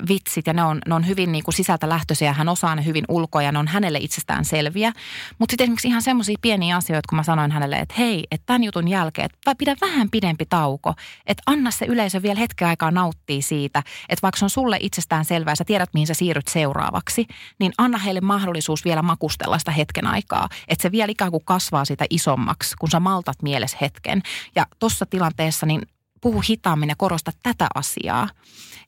[0.08, 2.34] vitsit ja ne on, ne on hyvin niin kuin sisältä lähtöisiä.
[2.34, 4.92] Hän osaa ne hyvin ulkoa ja ne on hänelle itsestään selviä.
[5.40, 8.64] Mutta sitten esimerkiksi ihan semmoisia pieniä asioita, kun mä sanoin hänelle, että hei, että tämän
[8.64, 10.94] jutun jälkeen, että pidä vähän pidempi tauko.
[11.26, 13.84] Että anna se yleisö vielä hetken aikaa nauttii siitä.
[14.10, 17.28] Että vaikka se on sulle itsestään selvää, sä tiedät mihin sä siirryt seuraavaksi,
[17.60, 20.50] niin anna heille mahdollisuus vielä makustella sitä hetken aikaa.
[20.68, 24.22] Että se vielä ikään kuin kasvaa sitä isommaksi, kun sä maltat mielessä hetken.
[24.56, 25.82] Ja tuossa tilanteessa niin
[26.22, 28.30] puhu hitaammin ja korosta tätä asiaa.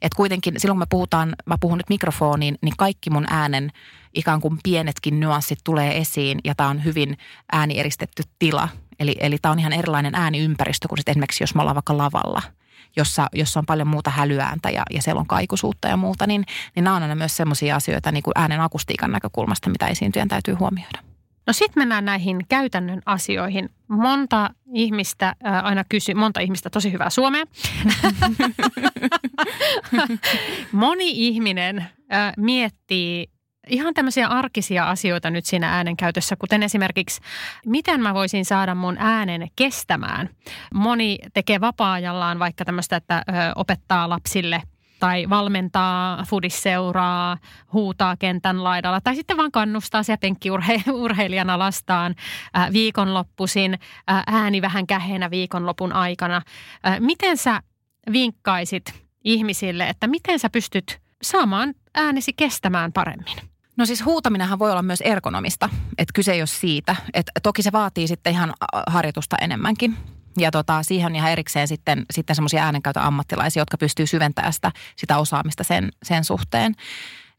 [0.02, 3.72] Että kuitenkin silloin kun me puhutaan, mä puhun nyt mikrofoniin, niin kaikki mun äänen
[4.14, 7.18] ikään kuin pienetkin nyanssit tulee esiin ja tämä on hyvin
[7.52, 8.70] äänieristetty tila.
[9.00, 12.42] Eli, eli tämä on ihan erilainen ääniympäristö kuin sitten esimerkiksi jos me ollaan vaikka lavalla
[12.96, 16.84] jossa, jossa on paljon muuta hälyääntä ja, ja siellä on kaikuisuutta ja muuta, niin, niin
[16.84, 21.11] nämä on aina myös sellaisia asioita niin kuin äänen akustiikan näkökulmasta, mitä esiintyjän täytyy huomioida.
[21.48, 23.70] No sitten mennään näihin käytännön asioihin.
[23.88, 27.46] Monta ihmistä äh, aina kysyy, monta ihmistä, tosi hyvää suomea.
[30.72, 31.78] Moni ihminen
[32.14, 33.28] äh, miettii
[33.68, 37.22] ihan tämmöisiä arkisia asioita nyt siinä äänen käytössä, kuten esimerkiksi,
[37.66, 40.30] miten mä voisin saada mun äänen kestämään.
[40.74, 43.24] Moni tekee vapaa-ajallaan vaikka tämmöistä, että
[43.56, 44.62] opettaa lapsille
[45.02, 47.38] tai valmentaa fudisseuraa,
[47.74, 52.16] huutaa kentän laidalla tai sitten vaan kannustaa siellä penkkiurheilijana lastaan
[52.54, 56.42] ää, viikonloppuisin, ää, ääni vähän kähenä viikonlopun aikana.
[56.84, 57.62] Ää, miten sä
[58.12, 63.38] vinkkaisit ihmisille, että miten sä pystyt saamaan äänesi kestämään paremmin?
[63.78, 66.96] No siis huutaminenhan voi olla myös ergonomista, että kyse ei ole siitä.
[67.14, 68.54] Että toki se vaatii sitten ihan
[68.88, 69.98] harjoitusta enemmänkin.
[70.38, 74.72] Ja tota, siihen on ihan erikseen sitten, sitten semmoisia äänenkäytön ammattilaisia, jotka pystyy syventämään sitä,
[74.98, 76.76] sitä osaamista sen, sen suhteen.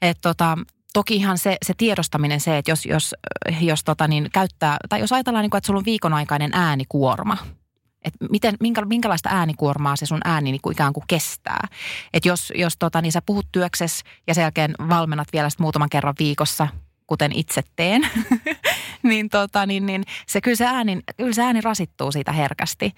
[0.02, 0.59] Et tota,
[0.92, 3.14] toki ihan se, se tiedostaminen se, että jos, jos,
[3.61, 7.37] jos tota niin käyttää, tai jos ajatellaan, niin kuin, että sulla on viikon aikainen äänikuorma,
[8.05, 11.68] että miten, minkä, minkälaista äänikuormaa se sun ääni niin kuin ikään kuin kestää.
[12.12, 16.14] Että jos, jos tota, niin sä puhut työkses ja sen jälkeen valmennat vielä muutaman kerran
[16.18, 16.68] viikossa,
[17.07, 18.02] kuten itse teen,
[19.11, 22.93] niin, tota, niin, niin se, kyllä, se ääni, kyllä se ääni rasittuu siitä herkästi,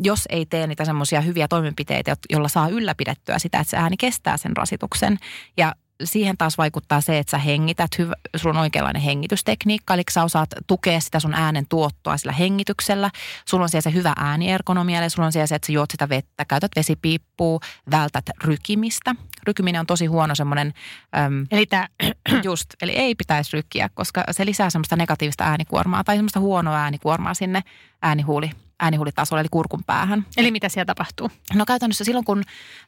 [0.00, 4.36] jos ei tee niitä semmoisia hyviä toimenpiteitä, joilla saa ylläpidettyä sitä, että se ääni kestää
[4.36, 5.18] sen rasituksen.
[5.56, 10.24] Ja siihen taas vaikuttaa se, että sä hengität, hyvä, sulla on oikeanlainen hengitystekniikka, eli sä
[10.24, 13.10] osaat tukea sitä sun äänen tuottoa sillä hengityksellä.
[13.48, 16.08] Sulla on siellä se hyvä ääniergonomia, eli sulla on siellä se, että sä juot sitä
[16.08, 17.58] vettä, käytät vesipiippua,
[17.90, 19.14] vältät rykimistä.
[19.46, 20.72] Rykiminen on tosi huono semmoinen...
[21.16, 21.88] Äm, eli tämä...
[22.44, 27.34] Just, eli ei pitäisi rykkiä, koska se lisää semmoista negatiivista äänikuormaa tai semmoista huonoa äänikuormaa
[27.34, 27.62] sinne
[28.02, 30.26] äänihuuli äänihulitasolla, eli kurkun päähän.
[30.36, 31.30] Eli mitä siellä tapahtuu?
[31.54, 32.42] No käytännössä silloin, kun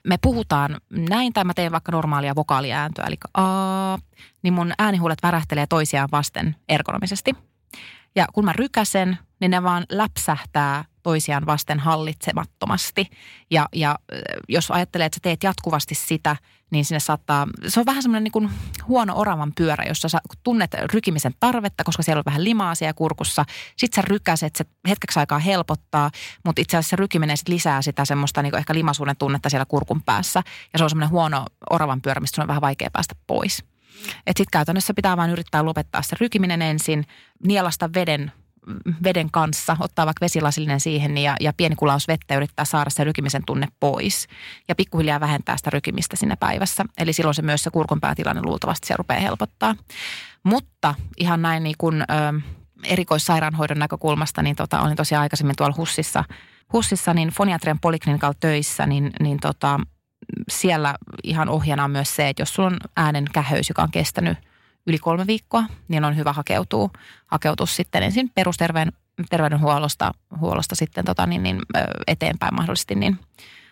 [0.07, 3.99] me puhutaan näin, tai mä teen vaikka normaalia vokaaliääntöä, eli aa,
[4.43, 7.35] niin mun äänihuulet värähtelee toisiaan vasten ergonomisesti.
[8.17, 13.07] Ja kun mä rykäsen, niin ne vaan läpsähtää toisiaan vasten hallitsemattomasti.
[13.51, 13.99] Ja, ja
[14.49, 16.37] jos ajattelee, että sä teet jatkuvasti sitä,
[16.71, 18.51] niin sinne saattaa, se on vähän semmoinen niin kuin
[18.89, 23.45] huono oravan pyörä, jossa sä tunnet rykimisen tarvetta, koska siellä on vähän limaa siellä kurkussa.
[23.77, 26.11] Sitten sä rykäset, se hetkeksi aikaa helpottaa,
[26.45, 30.03] mutta itse asiassa se rykiminen sit lisää sitä semmoista niin ehkä limasuuden tunnetta siellä kurkun
[30.03, 30.43] päässä.
[30.73, 33.65] Ja se on semmoinen huono oravan pyörä, mistä on vähän vaikea päästä pois.
[34.27, 37.07] Sitten käytännössä pitää vain yrittää lopettaa se rykiminen ensin,
[37.47, 38.33] nielasta veden
[39.05, 43.43] veden kanssa, ottaa vaikka vesilasillinen siihen ja, ja pieni kulaus vettä yrittää saada se rykimisen
[43.47, 44.29] tunne pois.
[44.69, 46.85] Ja pikkuhiljaa vähentää sitä rykimistä sinne päivässä.
[46.99, 49.75] Eli silloin se myös se kurkunpäätilanne luultavasti se rupeaa helpottaa.
[50.43, 52.41] Mutta ihan näin niin kuin, ö,
[52.85, 56.25] erikoissairaanhoidon näkökulmasta, niin tota, olin tosiaan aikaisemmin tuolla Hussissa,
[56.73, 59.81] Hussissa niin foniatrian poliklinikalla töissä, niin, niin tota,
[60.49, 60.95] siellä
[61.25, 64.39] ihan ohjana on myös se, että jos sulla on äänen käheys, joka on kestänyt–
[64.91, 66.91] yli kolme viikkoa, niin on hyvä hakeutua,
[67.27, 68.93] hakeutua sitten ensin perusterveen
[69.31, 71.59] terveydenhuollosta huollosta sitten tota, niin, niin,
[72.07, 73.19] eteenpäin mahdollisesti niin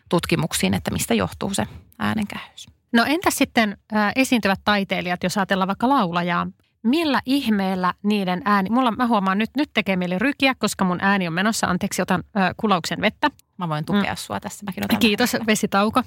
[0.08, 1.66] tutkimuksiin, että mistä johtuu se
[1.98, 2.66] äänenkäyhys.
[2.92, 6.46] No entä sitten äh, esiintyvät taiteilijat, jos ajatellaan vaikka laulajaa?
[6.82, 11.26] Millä ihmeellä niiden ääni, mulla mä huomaan nyt, nyt tekee mieli rykiä, koska mun ääni
[11.26, 11.66] on menossa.
[11.66, 13.30] Anteeksi, otan äh, kulauksen vettä.
[13.56, 14.16] Mä voin tukea mm.
[14.16, 14.66] sua tässä.
[14.66, 16.02] Mäkin otan Kiitos, vesitauko.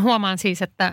[0.00, 0.92] Huomaan siis, että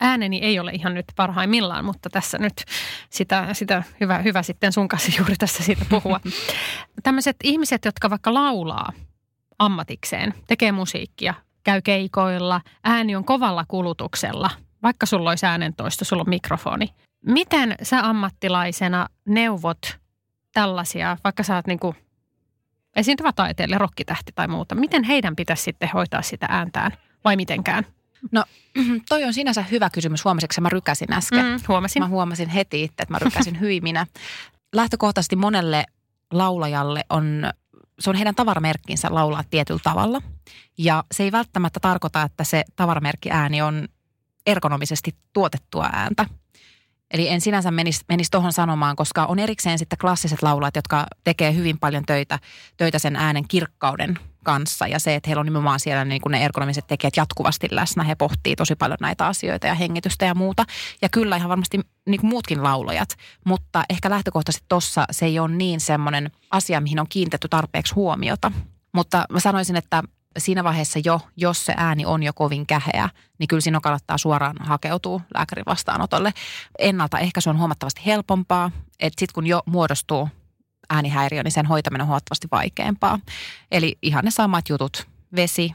[0.00, 2.64] ääneni ei ole ihan nyt parhaimmillaan, mutta tässä nyt
[3.10, 6.20] sitä, sitä hyvä, hyvä sitten sun kanssa juuri tässä siitä puhua.
[7.02, 8.92] Tämmöiset ihmiset, jotka vaikka laulaa
[9.58, 14.50] ammatikseen, tekee musiikkia, käy keikoilla, ääni on kovalla kulutuksella,
[14.82, 16.88] vaikka sulla olisi äänentoisto, sulla on mikrofoni.
[17.26, 19.98] Miten sä ammattilaisena neuvot
[20.52, 21.96] tällaisia, vaikka sä oot niin kuin
[22.96, 26.92] esiintyvä taiteilija, rokkitähti tai muuta, miten heidän pitäisi sitten hoitaa sitä ääntään
[27.24, 27.86] vai mitenkään?
[28.32, 28.44] No
[29.08, 30.24] toi on sinänsä hyvä kysymys.
[30.24, 31.46] Huomasitko mä rykäsin äsken?
[31.46, 32.02] Mm, huomasin.
[32.02, 34.06] Mä huomasin heti itse, että mä rykäsin hyvin minä.
[34.72, 35.84] Lähtökohtaisesti monelle
[36.32, 37.50] laulajalle on
[38.00, 40.22] se on heidän tavaramerkkinsä laulaa tietyllä tavalla.
[40.78, 43.88] Ja se ei välttämättä tarkoita, että se tavaramerkki ääni on
[44.46, 46.26] ergonomisesti tuotettua ääntä.
[47.10, 51.54] Eli en sinänsä menisi, menisi tuohon sanomaan, koska on erikseen sitten klassiset laulajat, jotka tekee
[51.54, 52.38] hyvin paljon töitä,
[52.76, 54.86] töitä sen äänen kirkkauden kanssa.
[54.86, 58.04] Ja se, että heillä on nimenomaan siellä niin kuin ne ergonomiset tekijät jatkuvasti läsnä.
[58.04, 60.64] He pohtii tosi paljon näitä asioita ja hengitystä ja muuta.
[61.02, 63.16] Ja kyllä ihan varmasti niin kuin muutkin laulajat.
[63.44, 68.52] Mutta ehkä lähtökohtaisesti tuossa se ei ole niin semmoinen asia, mihin on kiinnitetty tarpeeksi huomiota.
[68.92, 70.02] Mutta mä sanoisin, että
[70.38, 74.56] siinä vaiheessa jo, jos se ääni on jo kovin käheä, niin kyllä siinä kannattaa suoraan
[74.60, 76.32] hakeutua lääkärin vastaanotolle.
[76.78, 80.28] Ennalta ehkä se on huomattavasti helpompaa, että sitten kun jo muodostuu
[80.90, 83.18] äänihäiriö, niin sen hoitaminen on huomattavasti vaikeampaa.
[83.70, 85.74] Eli ihan ne samat jutut, vesi,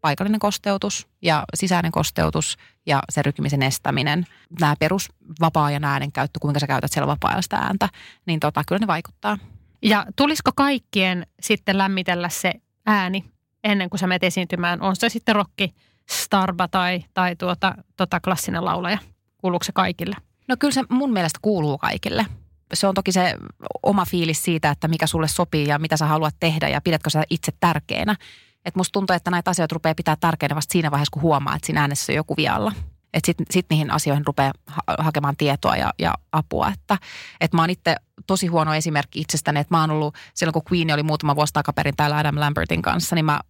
[0.00, 4.26] paikallinen kosteutus ja sisäinen kosteutus ja se rykkimisen estäminen.
[4.60, 5.08] Nämä perus
[5.40, 7.88] vapaa-ajan äänenkäyttö, kuinka sä käytät siellä vapaa sitä ääntä,
[8.26, 9.38] niin tota, kyllä ne vaikuttaa.
[9.82, 12.52] Ja tulisiko kaikkien sitten lämmitellä se
[12.86, 13.24] ääni
[13.64, 14.82] ennen kuin sä menet esiintymään?
[14.82, 15.74] On se sitten rokki,
[16.10, 18.98] starba tai, tai tuota, tuota klassinen laulaja?
[19.38, 20.16] Kuuluuko se kaikille?
[20.48, 22.26] No kyllä se mun mielestä kuuluu kaikille
[22.72, 23.34] se on toki se
[23.82, 27.24] oma fiilis siitä, että mikä sulle sopii ja mitä sä haluat tehdä ja pidätkö sä
[27.30, 28.16] itse tärkeänä.
[28.64, 31.66] Että musta tuntuu, että näitä asioita rupeaa pitää tärkeänä vasta siinä vaiheessa, kun huomaa, että
[31.66, 32.72] siinä äänessä on joku vialla.
[33.14, 36.68] Että sitten sit niihin asioihin rupeaa ha- hakemaan tietoa ja, ja apua.
[36.68, 36.98] Että,
[37.40, 37.96] että mä oon itse
[38.26, 41.96] tosi huono esimerkki itsestäni, että mä oon ollut silloin, kun Queen oli muutama vuosi takaperin
[41.96, 43.40] täällä Adam Lambertin kanssa, niin mä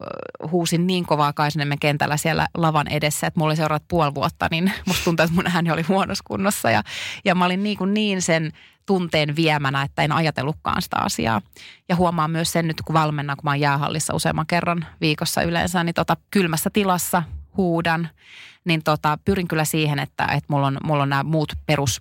[0.51, 4.73] huusin niin kovaa Kaisaniemen kentällä siellä lavan edessä, että mulla oli seuraavat puoli vuotta, niin
[4.87, 6.71] musta tuntuu, että mun ääni oli huonossa kunnossa.
[6.71, 6.83] Ja,
[7.25, 8.53] ja mä olin niin, kuin niin sen
[8.87, 11.43] tunteen viemänä, että en ajatellutkaan sitä asiaa.
[11.89, 15.85] Ja huomaan myös sen nyt, kun valmennan, kun mä oon jäähallissa useamman kerran viikossa yleensä,
[15.85, 17.23] niin tota, kylmässä tilassa
[17.57, 18.09] huudan,
[18.65, 22.01] niin tota, pyrin kyllä siihen, että, että mulla, on, mulla on nämä muut perus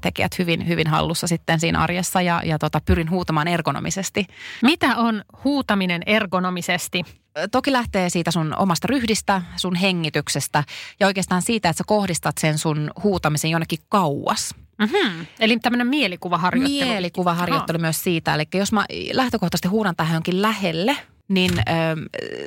[0.00, 4.26] tekijät hyvin, hyvin hallussa sitten siinä arjessa ja, ja tota, pyrin huutamaan ergonomisesti.
[4.62, 7.02] Mitä on huutaminen ergonomisesti?
[7.50, 10.64] Toki lähtee siitä sun omasta ryhdistä, sun hengityksestä
[11.00, 14.54] ja oikeastaan siitä, että sä kohdistat sen sun huutamisen jonnekin kauas.
[14.78, 15.26] Mm-hmm.
[15.40, 16.90] Eli tämmöinen mielikuvaharjoittelu.
[16.90, 18.34] Mielikuvaharjoittelu myös siitä.
[18.34, 20.96] Eli jos mä lähtökohtaisesti huudan tähän jonkin lähelle,
[21.28, 21.62] niin ö,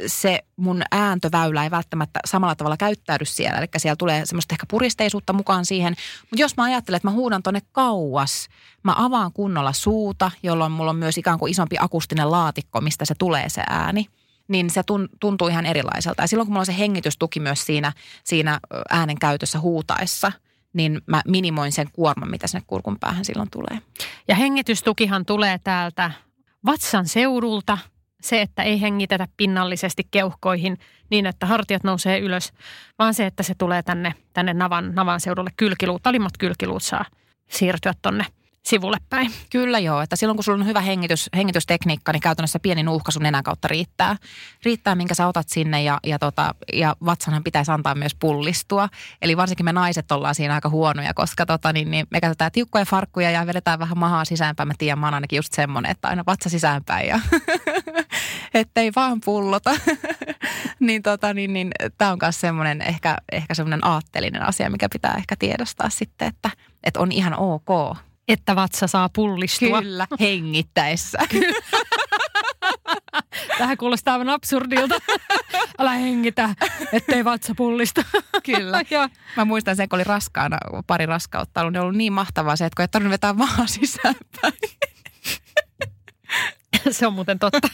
[0.07, 3.57] se mun ääntöväylä ei välttämättä samalla tavalla käyttäydy siellä.
[3.57, 5.95] Eli siellä tulee semmoista ehkä puristeisuutta mukaan siihen.
[6.21, 8.47] Mutta jos mä ajattelen, että mä huudan tonne kauas,
[8.83, 13.15] mä avaan kunnolla suuta, jolloin mulla on myös ikään kuin isompi akustinen laatikko, mistä se
[13.19, 14.05] tulee se ääni
[14.47, 14.81] niin se
[15.19, 16.23] tuntuu ihan erilaiselta.
[16.23, 20.31] Ja silloin kun mulla on se hengitystuki myös siinä, siinä äänen käytössä huutaessa–
[20.73, 23.81] niin mä minimoin sen kuorman, mitä sinne kurkun päähän silloin tulee.
[24.27, 26.11] Ja hengitystukihan tulee täältä
[26.65, 27.77] vatsan seudulta.
[28.21, 30.77] Se, että ei hengitetä pinnallisesti keuhkoihin
[31.09, 32.53] niin, että hartiat nousee ylös,
[32.99, 36.07] vaan se, että se tulee tänne, tänne navan, navan seudulle kylkiluut.
[36.07, 37.05] Alimmat kylkiluut saa
[37.49, 38.25] siirtyä tonne
[38.69, 39.31] sivulle päin.
[39.49, 43.23] Kyllä joo, että silloin kun sulla on hyvä hengitys, hengitystekniikka, niin käytännössä pieni nuuhka sun
[43.23, 44.15] nenän kautta riittää.
[44.65, 48.89] Riittää, minkä sä otat sinne ja, ja, tota, ja vatsanhan pitäisi antaa myös pullistua.
[49.21, 52.85] Eli varsinkin me naiset ollaan siinä aika huonoja, koska tota, niin, niin me käytetään tiukkoja
[52.85, 54.67] farkkuja ja vedetään vähän mahaa sisäänpäin.
[54.67, 57.19] Mä tiedän, mä oon ainakin just semmoinen, että aina vatsa sisäänpäin ja
[58.53, 59.71] ettei vaan pullota.
[60.79, 65.13] niin, tota, niin, niin tämä on myös semmoinen ehkä, ehkä semmoinen aattelinen asia, mikä pitää
[65.17, 66.49] ehkä tiedostaa sitten, että,
[66.83, 67.69] että on ihan ok
[68.29, 69.81] että vatsa saa pullistua.
[69.81, 71.19] Kyllä, hengittäessä.
[73.57, 74.95] Tähän kuulostaa aivan absurdilta.
[75.79, 76.55] Älä hengitä,
[76.93, 78.03] ettei vatsa pullista.
[78.43, 78.81] Kyllä.
[78.89, 79.09] ja.
[79.37, 80.57] Mä muistan sen, kun oli raskaana
[80.87, 84.53] pari raskautta ollut, niin ollut niin mahtavaa se, että kun ei tarvinnut vetää maa sisäänpäin.
[86.91, 87.67] Se on muuten totta.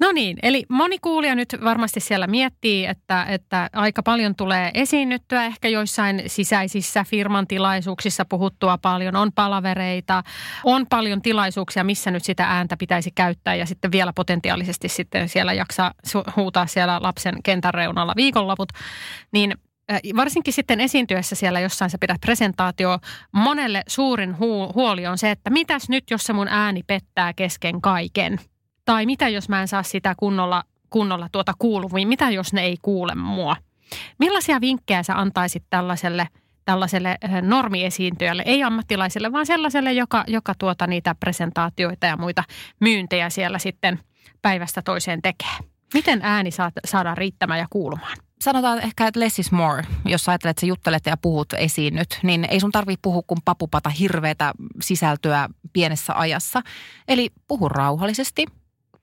[0.00, 5.44] no niin, eli moni kuulija nyt varmasti siellä miettii, että, että aika paljon tulee esiinnyttyä
[5.44, 9.16] ehkä joissain sisäisissä firman tilaisuuksissa puhuttua paljon.
[9.16, 10.22] On palavereita,
[10.64, 15.52] on paljon tilaisuuksia, missä nyt sitä ääntä pitäisi käyttää ja sitten vielä potentiaalisesti sitten siellä
[15.52, 15.92] jaksaa
[16.36, 18.68] huutaa siellä lapsen kentän reunalla viikonloput.
[19.32, 19.54] Niin
[20.16, 22.98] varsinkin sitten esiintyessä siellä jossain sä pidät presentaatio,
[23.32, 24.38] monelle suurin
[24.74, 28.40] huoli on se, että mitäs nyt, jos se mun ääni pettää kesken kaiken?
[28.84, 32.08] Tai mitä, jos mä en saa sitä kunnolla, kunnolla tuota kuuluviin?
[32.08, 33.56] Mitä, jos ne ei kuule mua?
[34.18, 36.28] Millaisia vinkkejä sä antaisit tällaiselle,
[36.64, 42.44] tällaiselle normiesiintyjälle, ei ammattilaiselle, vaan sellaiselle, joka, joka tuota niitä presentaatioita ja muita
[42.80, 44.00] myyntejä siellä sitten
[44.42, 45.56] päivästä toiseen tekee?
[45.94, 46.50] Miten ääni
[46.84, 48.16] saadaan riittämään ja kuulumaan?
[48.40, 49.86] Sanotaan ehkä, että less is more.
[50.04, 53.40] Jos ajattelet, että sä juttelet ja puhut esiin nyt, niin ei sun tarvitse puhua kuin
[53.44, 56.62] papupata hirveätä sisältöä pienessä ajassa.
[57.08, 58.46] Eli puhu rauhallisesti,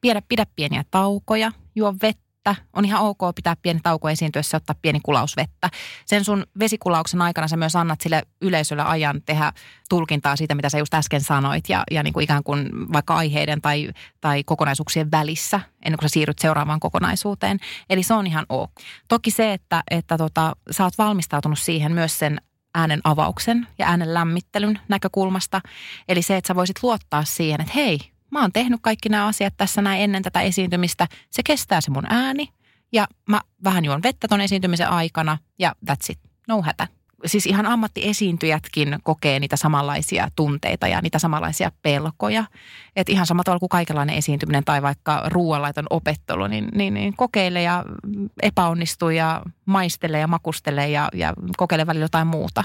[0.02, 2.66] pidä, pidä pieniä taukoja, juo vettä vettä.
[2.74, 5.70] On ihan ok pitää pieni tauko esiintyessä ottaa pieni kulaus vettä.
[6.06, 9.54] Sen sun vesikulauksen aikana sä myös annat sille yleisölle ajan tehdä
[9.90, 11.70] tulkintaa siitä, mitä sä just äsken sanoit.
[11.70, 13.90] Ja, ja niin kuin ikään kuin vaikka aiheiden tai,
[14.22, 17.60] tai kokonaisuuksien välissä, ennen kuin sä siirryt seuraavaan kokonaisuuteen.
[17.90, 18.72] Eli se on ihan ok.
[19.08, 22.42] Toki se, että, että tota, sä oot valmistautunut siihen myös sen
[22.76, 25.62] äänen avauksen ja äänen lämmittelyn näkökulmasta.
[26.08, 29.54] Eli se, että sä voisit luottaa siihen, että hei, mä oon tehnyt kaikki nämä asiat
[29.58, 31.08] tässä näin ennen tätä esiintymistä.
[31.30, 32.50] Se kestää se mun ääni
[32.91, 36.19] ja mä vähän juon vettä ton esiintymisen aikana ja that's it.
[36.48, 36.88] No hätä.
[37.26, 42.46] Siis ihan ammattiesiintyjätkin kokee niitä samanlaisia tunteita ja niitä samanlaisia pelkoja.
[42.96, 47.62] Että ihan samalla tavalla kuin kaikenlainen esiintyminen tai vaikka ruoanlaiton opettelu, niin, niin, niin kokeile
[47.62, 47.84] ja
[48.41, 52.63] epäonnistuu ja maistele ja makustele ja, ja kokeile välillä jotain muuta.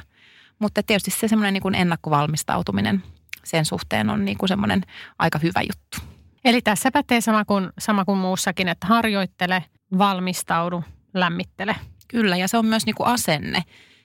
[0.59, 3.03] Mutta tietysti se semmoinen niin ennakkovalmistautuminen–
[3.45, 4.83] sen suhteen on niin kuin semmoinen
[5.19, 5.99] aika hyvä juttu.
[6.45, 9.65] Eli tässä pätee sama kuin, sama kuin muussakin, että harjoittele,
[9.99, 11.77] valmistaudu, lämmittele.
[12.09, 13.63] Kyllä, ja se on myös niin kuin asenne.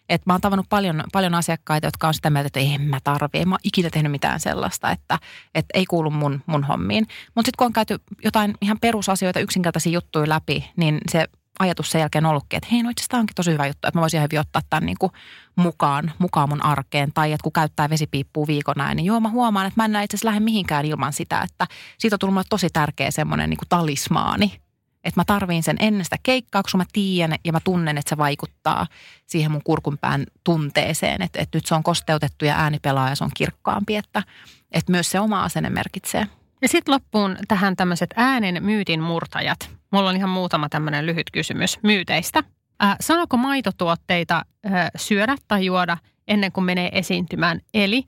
[0.09, 3.39] Et mä oon tavannut paljon, paljon asiakkaita, jotka on sitä mieltä, että ei mä tarvi,
[3.39, 5.19] en mä ikinä tehnyt mitään sellaista, että,
[5.55, 7.07] että ei kuulu mun, mun hommiin.
[7.35, 11.27] Mutta sitten kun on käyty jotain ihan perusasioita, yksinkertaisia juttuja läpi, niin se
[11.59, 14.21] ajatus sen jälkeen ollutkin, että hei no itse onkin tosi hyvä juttu, että mä voisin
[14.21, 15.11] hyvin ottaa tämän niin kuin
[15.55, 17.13] mukaan, mukaan mun arkeen.
[17.13, 20.15] Tai että kun käyttää vesipiippua viikon näin, niin joo mä huomaan, että mä en itse
[20.15, 24.59] asiassa lähde mihinkään ilman sitä, että siitä on tullut mulle tosi tärkeä semmoinen niin talismaani.
[25.03, 28.17] Että mä tarviin sen ennen sitä keikkaa, koska mä tiedän ja mä tunnen, että se
[28.17, 28.87] vaikuttaa
[29.27, 31.21] siihen mun kurkunpään tunteeseen.
[31.21, 34.23] Että, että nyt se on kosteutettu ja ääni pelaa ja se on kirkkaampi, että,
[34.71, 36.27] että myös se oma asenne merkitsee.
[36.61, 39.69] Ja sitten loppuun tähän tämmöiset äänen myytin murtajat.
[39.93, 42.43] Mulla on ihan muutama tämmöinen lyhyt kysymys myyteistä.
[42.83, 47.61] Äh, sanoko maitotuotteita äh, syödä tai juoda ennen kuin menee esiintymään?
[47.73, 48.03] Eli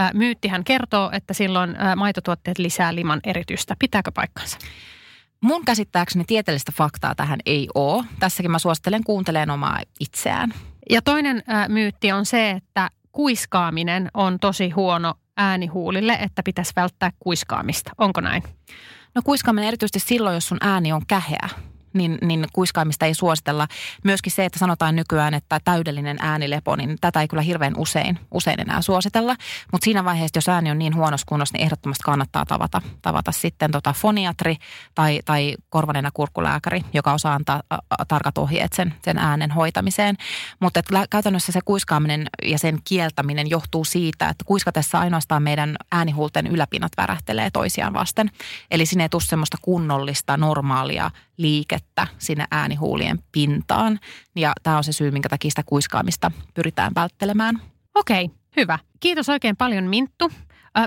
[0.00, 3.76] äh, myyttihän kertoo, että silloin äh, maitotuotteet lisää liman eritystä.
[3.78, 4.58] Pitääkö paikkansa?
[5.40, 8.04] Mun käsittääkseni tieteellistä faktaa tähän ei ole.
[8.18, 10.54] Tässäkin mä suosittelen kuuntelemaan omaa itseään.
[10.90, 17.10] Ja toinen äh, myytti on se, että kuiskaaminen on tosi huono äänihuulille, että pitäisi välttää
[17.18, 17.90] kuiskaamista.
[17.98, 18.42] Onko näin?
[19.14, 21.48] No kuiskaaminen erityisesti silloin, jos sun ääni on käheä
[21.92, 23.68] niin, niin kuiskaamista ei suositella.
[24.04, 28.60] Myöskin se, että sanotaan nykyään, että täydellinen äänilepo, niin tätä ei kyllä hirveän usein, usein
[28.60, 29.36] enää suositella.
[29.72, 33.70] Mutta siinä vaiheessa, jos ääni on niin huonossa kunnossa, niin ehdottomasti kannattaa tavata, tavata sitten
[33.70, 34.56] tota foniatri
[34.94, 37.62] tai, tai korvanenä kurkkulääkäri, joka osaa antaa
[38.08, 40.16] tarkat ohjeet sen, sen äänen hoitamiseen.
[40.60, 46.92] Mutta käytännössä se kuiskaaminen ja sen kieltäminen johtuu siitä, että kuiskatessa ainoastaan meidän äänihuulten yläpinnat
[46.96, 48.30] värähtelee toisiaan vasten.
[48.70, 51.10] Eli sinne ei tule semmoista kunnollista, normaalia
[51.42, 54.00] liikettä sinne äänihuulien pintaan.
[54.36, 57.60] Ja tämä on se syy, minkä takia sitä kuiskaamista pyritään välttelemään.
[57.94, 58.78] Okei, hyvä.
[59.00, 60.30] Kiitos oikein paljon Minttu.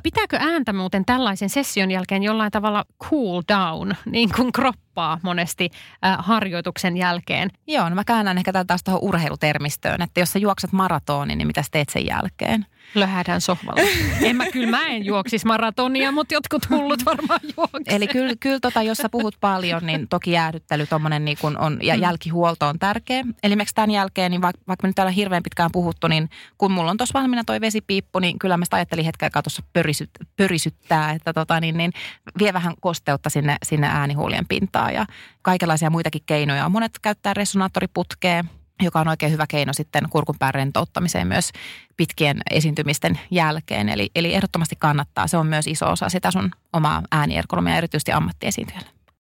[0.03, 4.51] Pitääkö ääntä muuten tällaisen session jälkeen jollain tavalla cool down, niin kuin
[4.93, 5.69] kroppaa monesti
[6.06, 7.49] äh, harjoituksen jälkeen?
[7.67, 11.47] Joo, no mä käännän ehkä tätä taas tuohon urheilutermistöön, että jos sä juoksat maratonin, niin
[11.47, 12.65] mitä teet sen jälkeen?
[12.95, 13.82] Löhädään sohvalla.
[14.27, 17.95] en mä, kyllä mä en juoksisi maratonia, mutta jotkut hullut varmaan juoksee.
[17.95, 21.79] Eli kyllä, kyllä tota, jos sä puhut paljon, niin toki jäädyttely tommonen niin kun on,
[21.82, 22.01] ja mm.
[22.01, 23.23] jälkihuolto on tärkeä.
[23.43, 26.71] Eli miksi tämän jälkeen, niin vaikka, vaikka me nyt täällä hirveän pitkään puhuttu, niin kun
[26.71, 30.10] mulla on tuossa valmiina toi vesipiippu, niin kyllä mä sitä ajattelin hetken aikaa tuossa pörisyt,
[30.38, 31.91] pörisyttää, että tota, niin, niin,
[32.39, 35.06] vie vähän kosteutta sinne, sinne äänihuulien pintaan ja
[35.41, 36.69] kaikenlaisia muitakin keinoja.
[36.69, 38.43] Monet käyttää resonaattoriputkea,
[38.82, 41.52] joka on oikein hyvä keino sitten kurkunpään rentouttamiseen myös
[41.98, 43.89] pitkien esiintymisten jälkeen.
[43.89, 45.27] Eli, eli ehdottomasti kannattaa.
[45.27, 49.02] Se on myös iso osa sitä sun omaa äänieergonomia erityisesti ammattiesiintyjällä.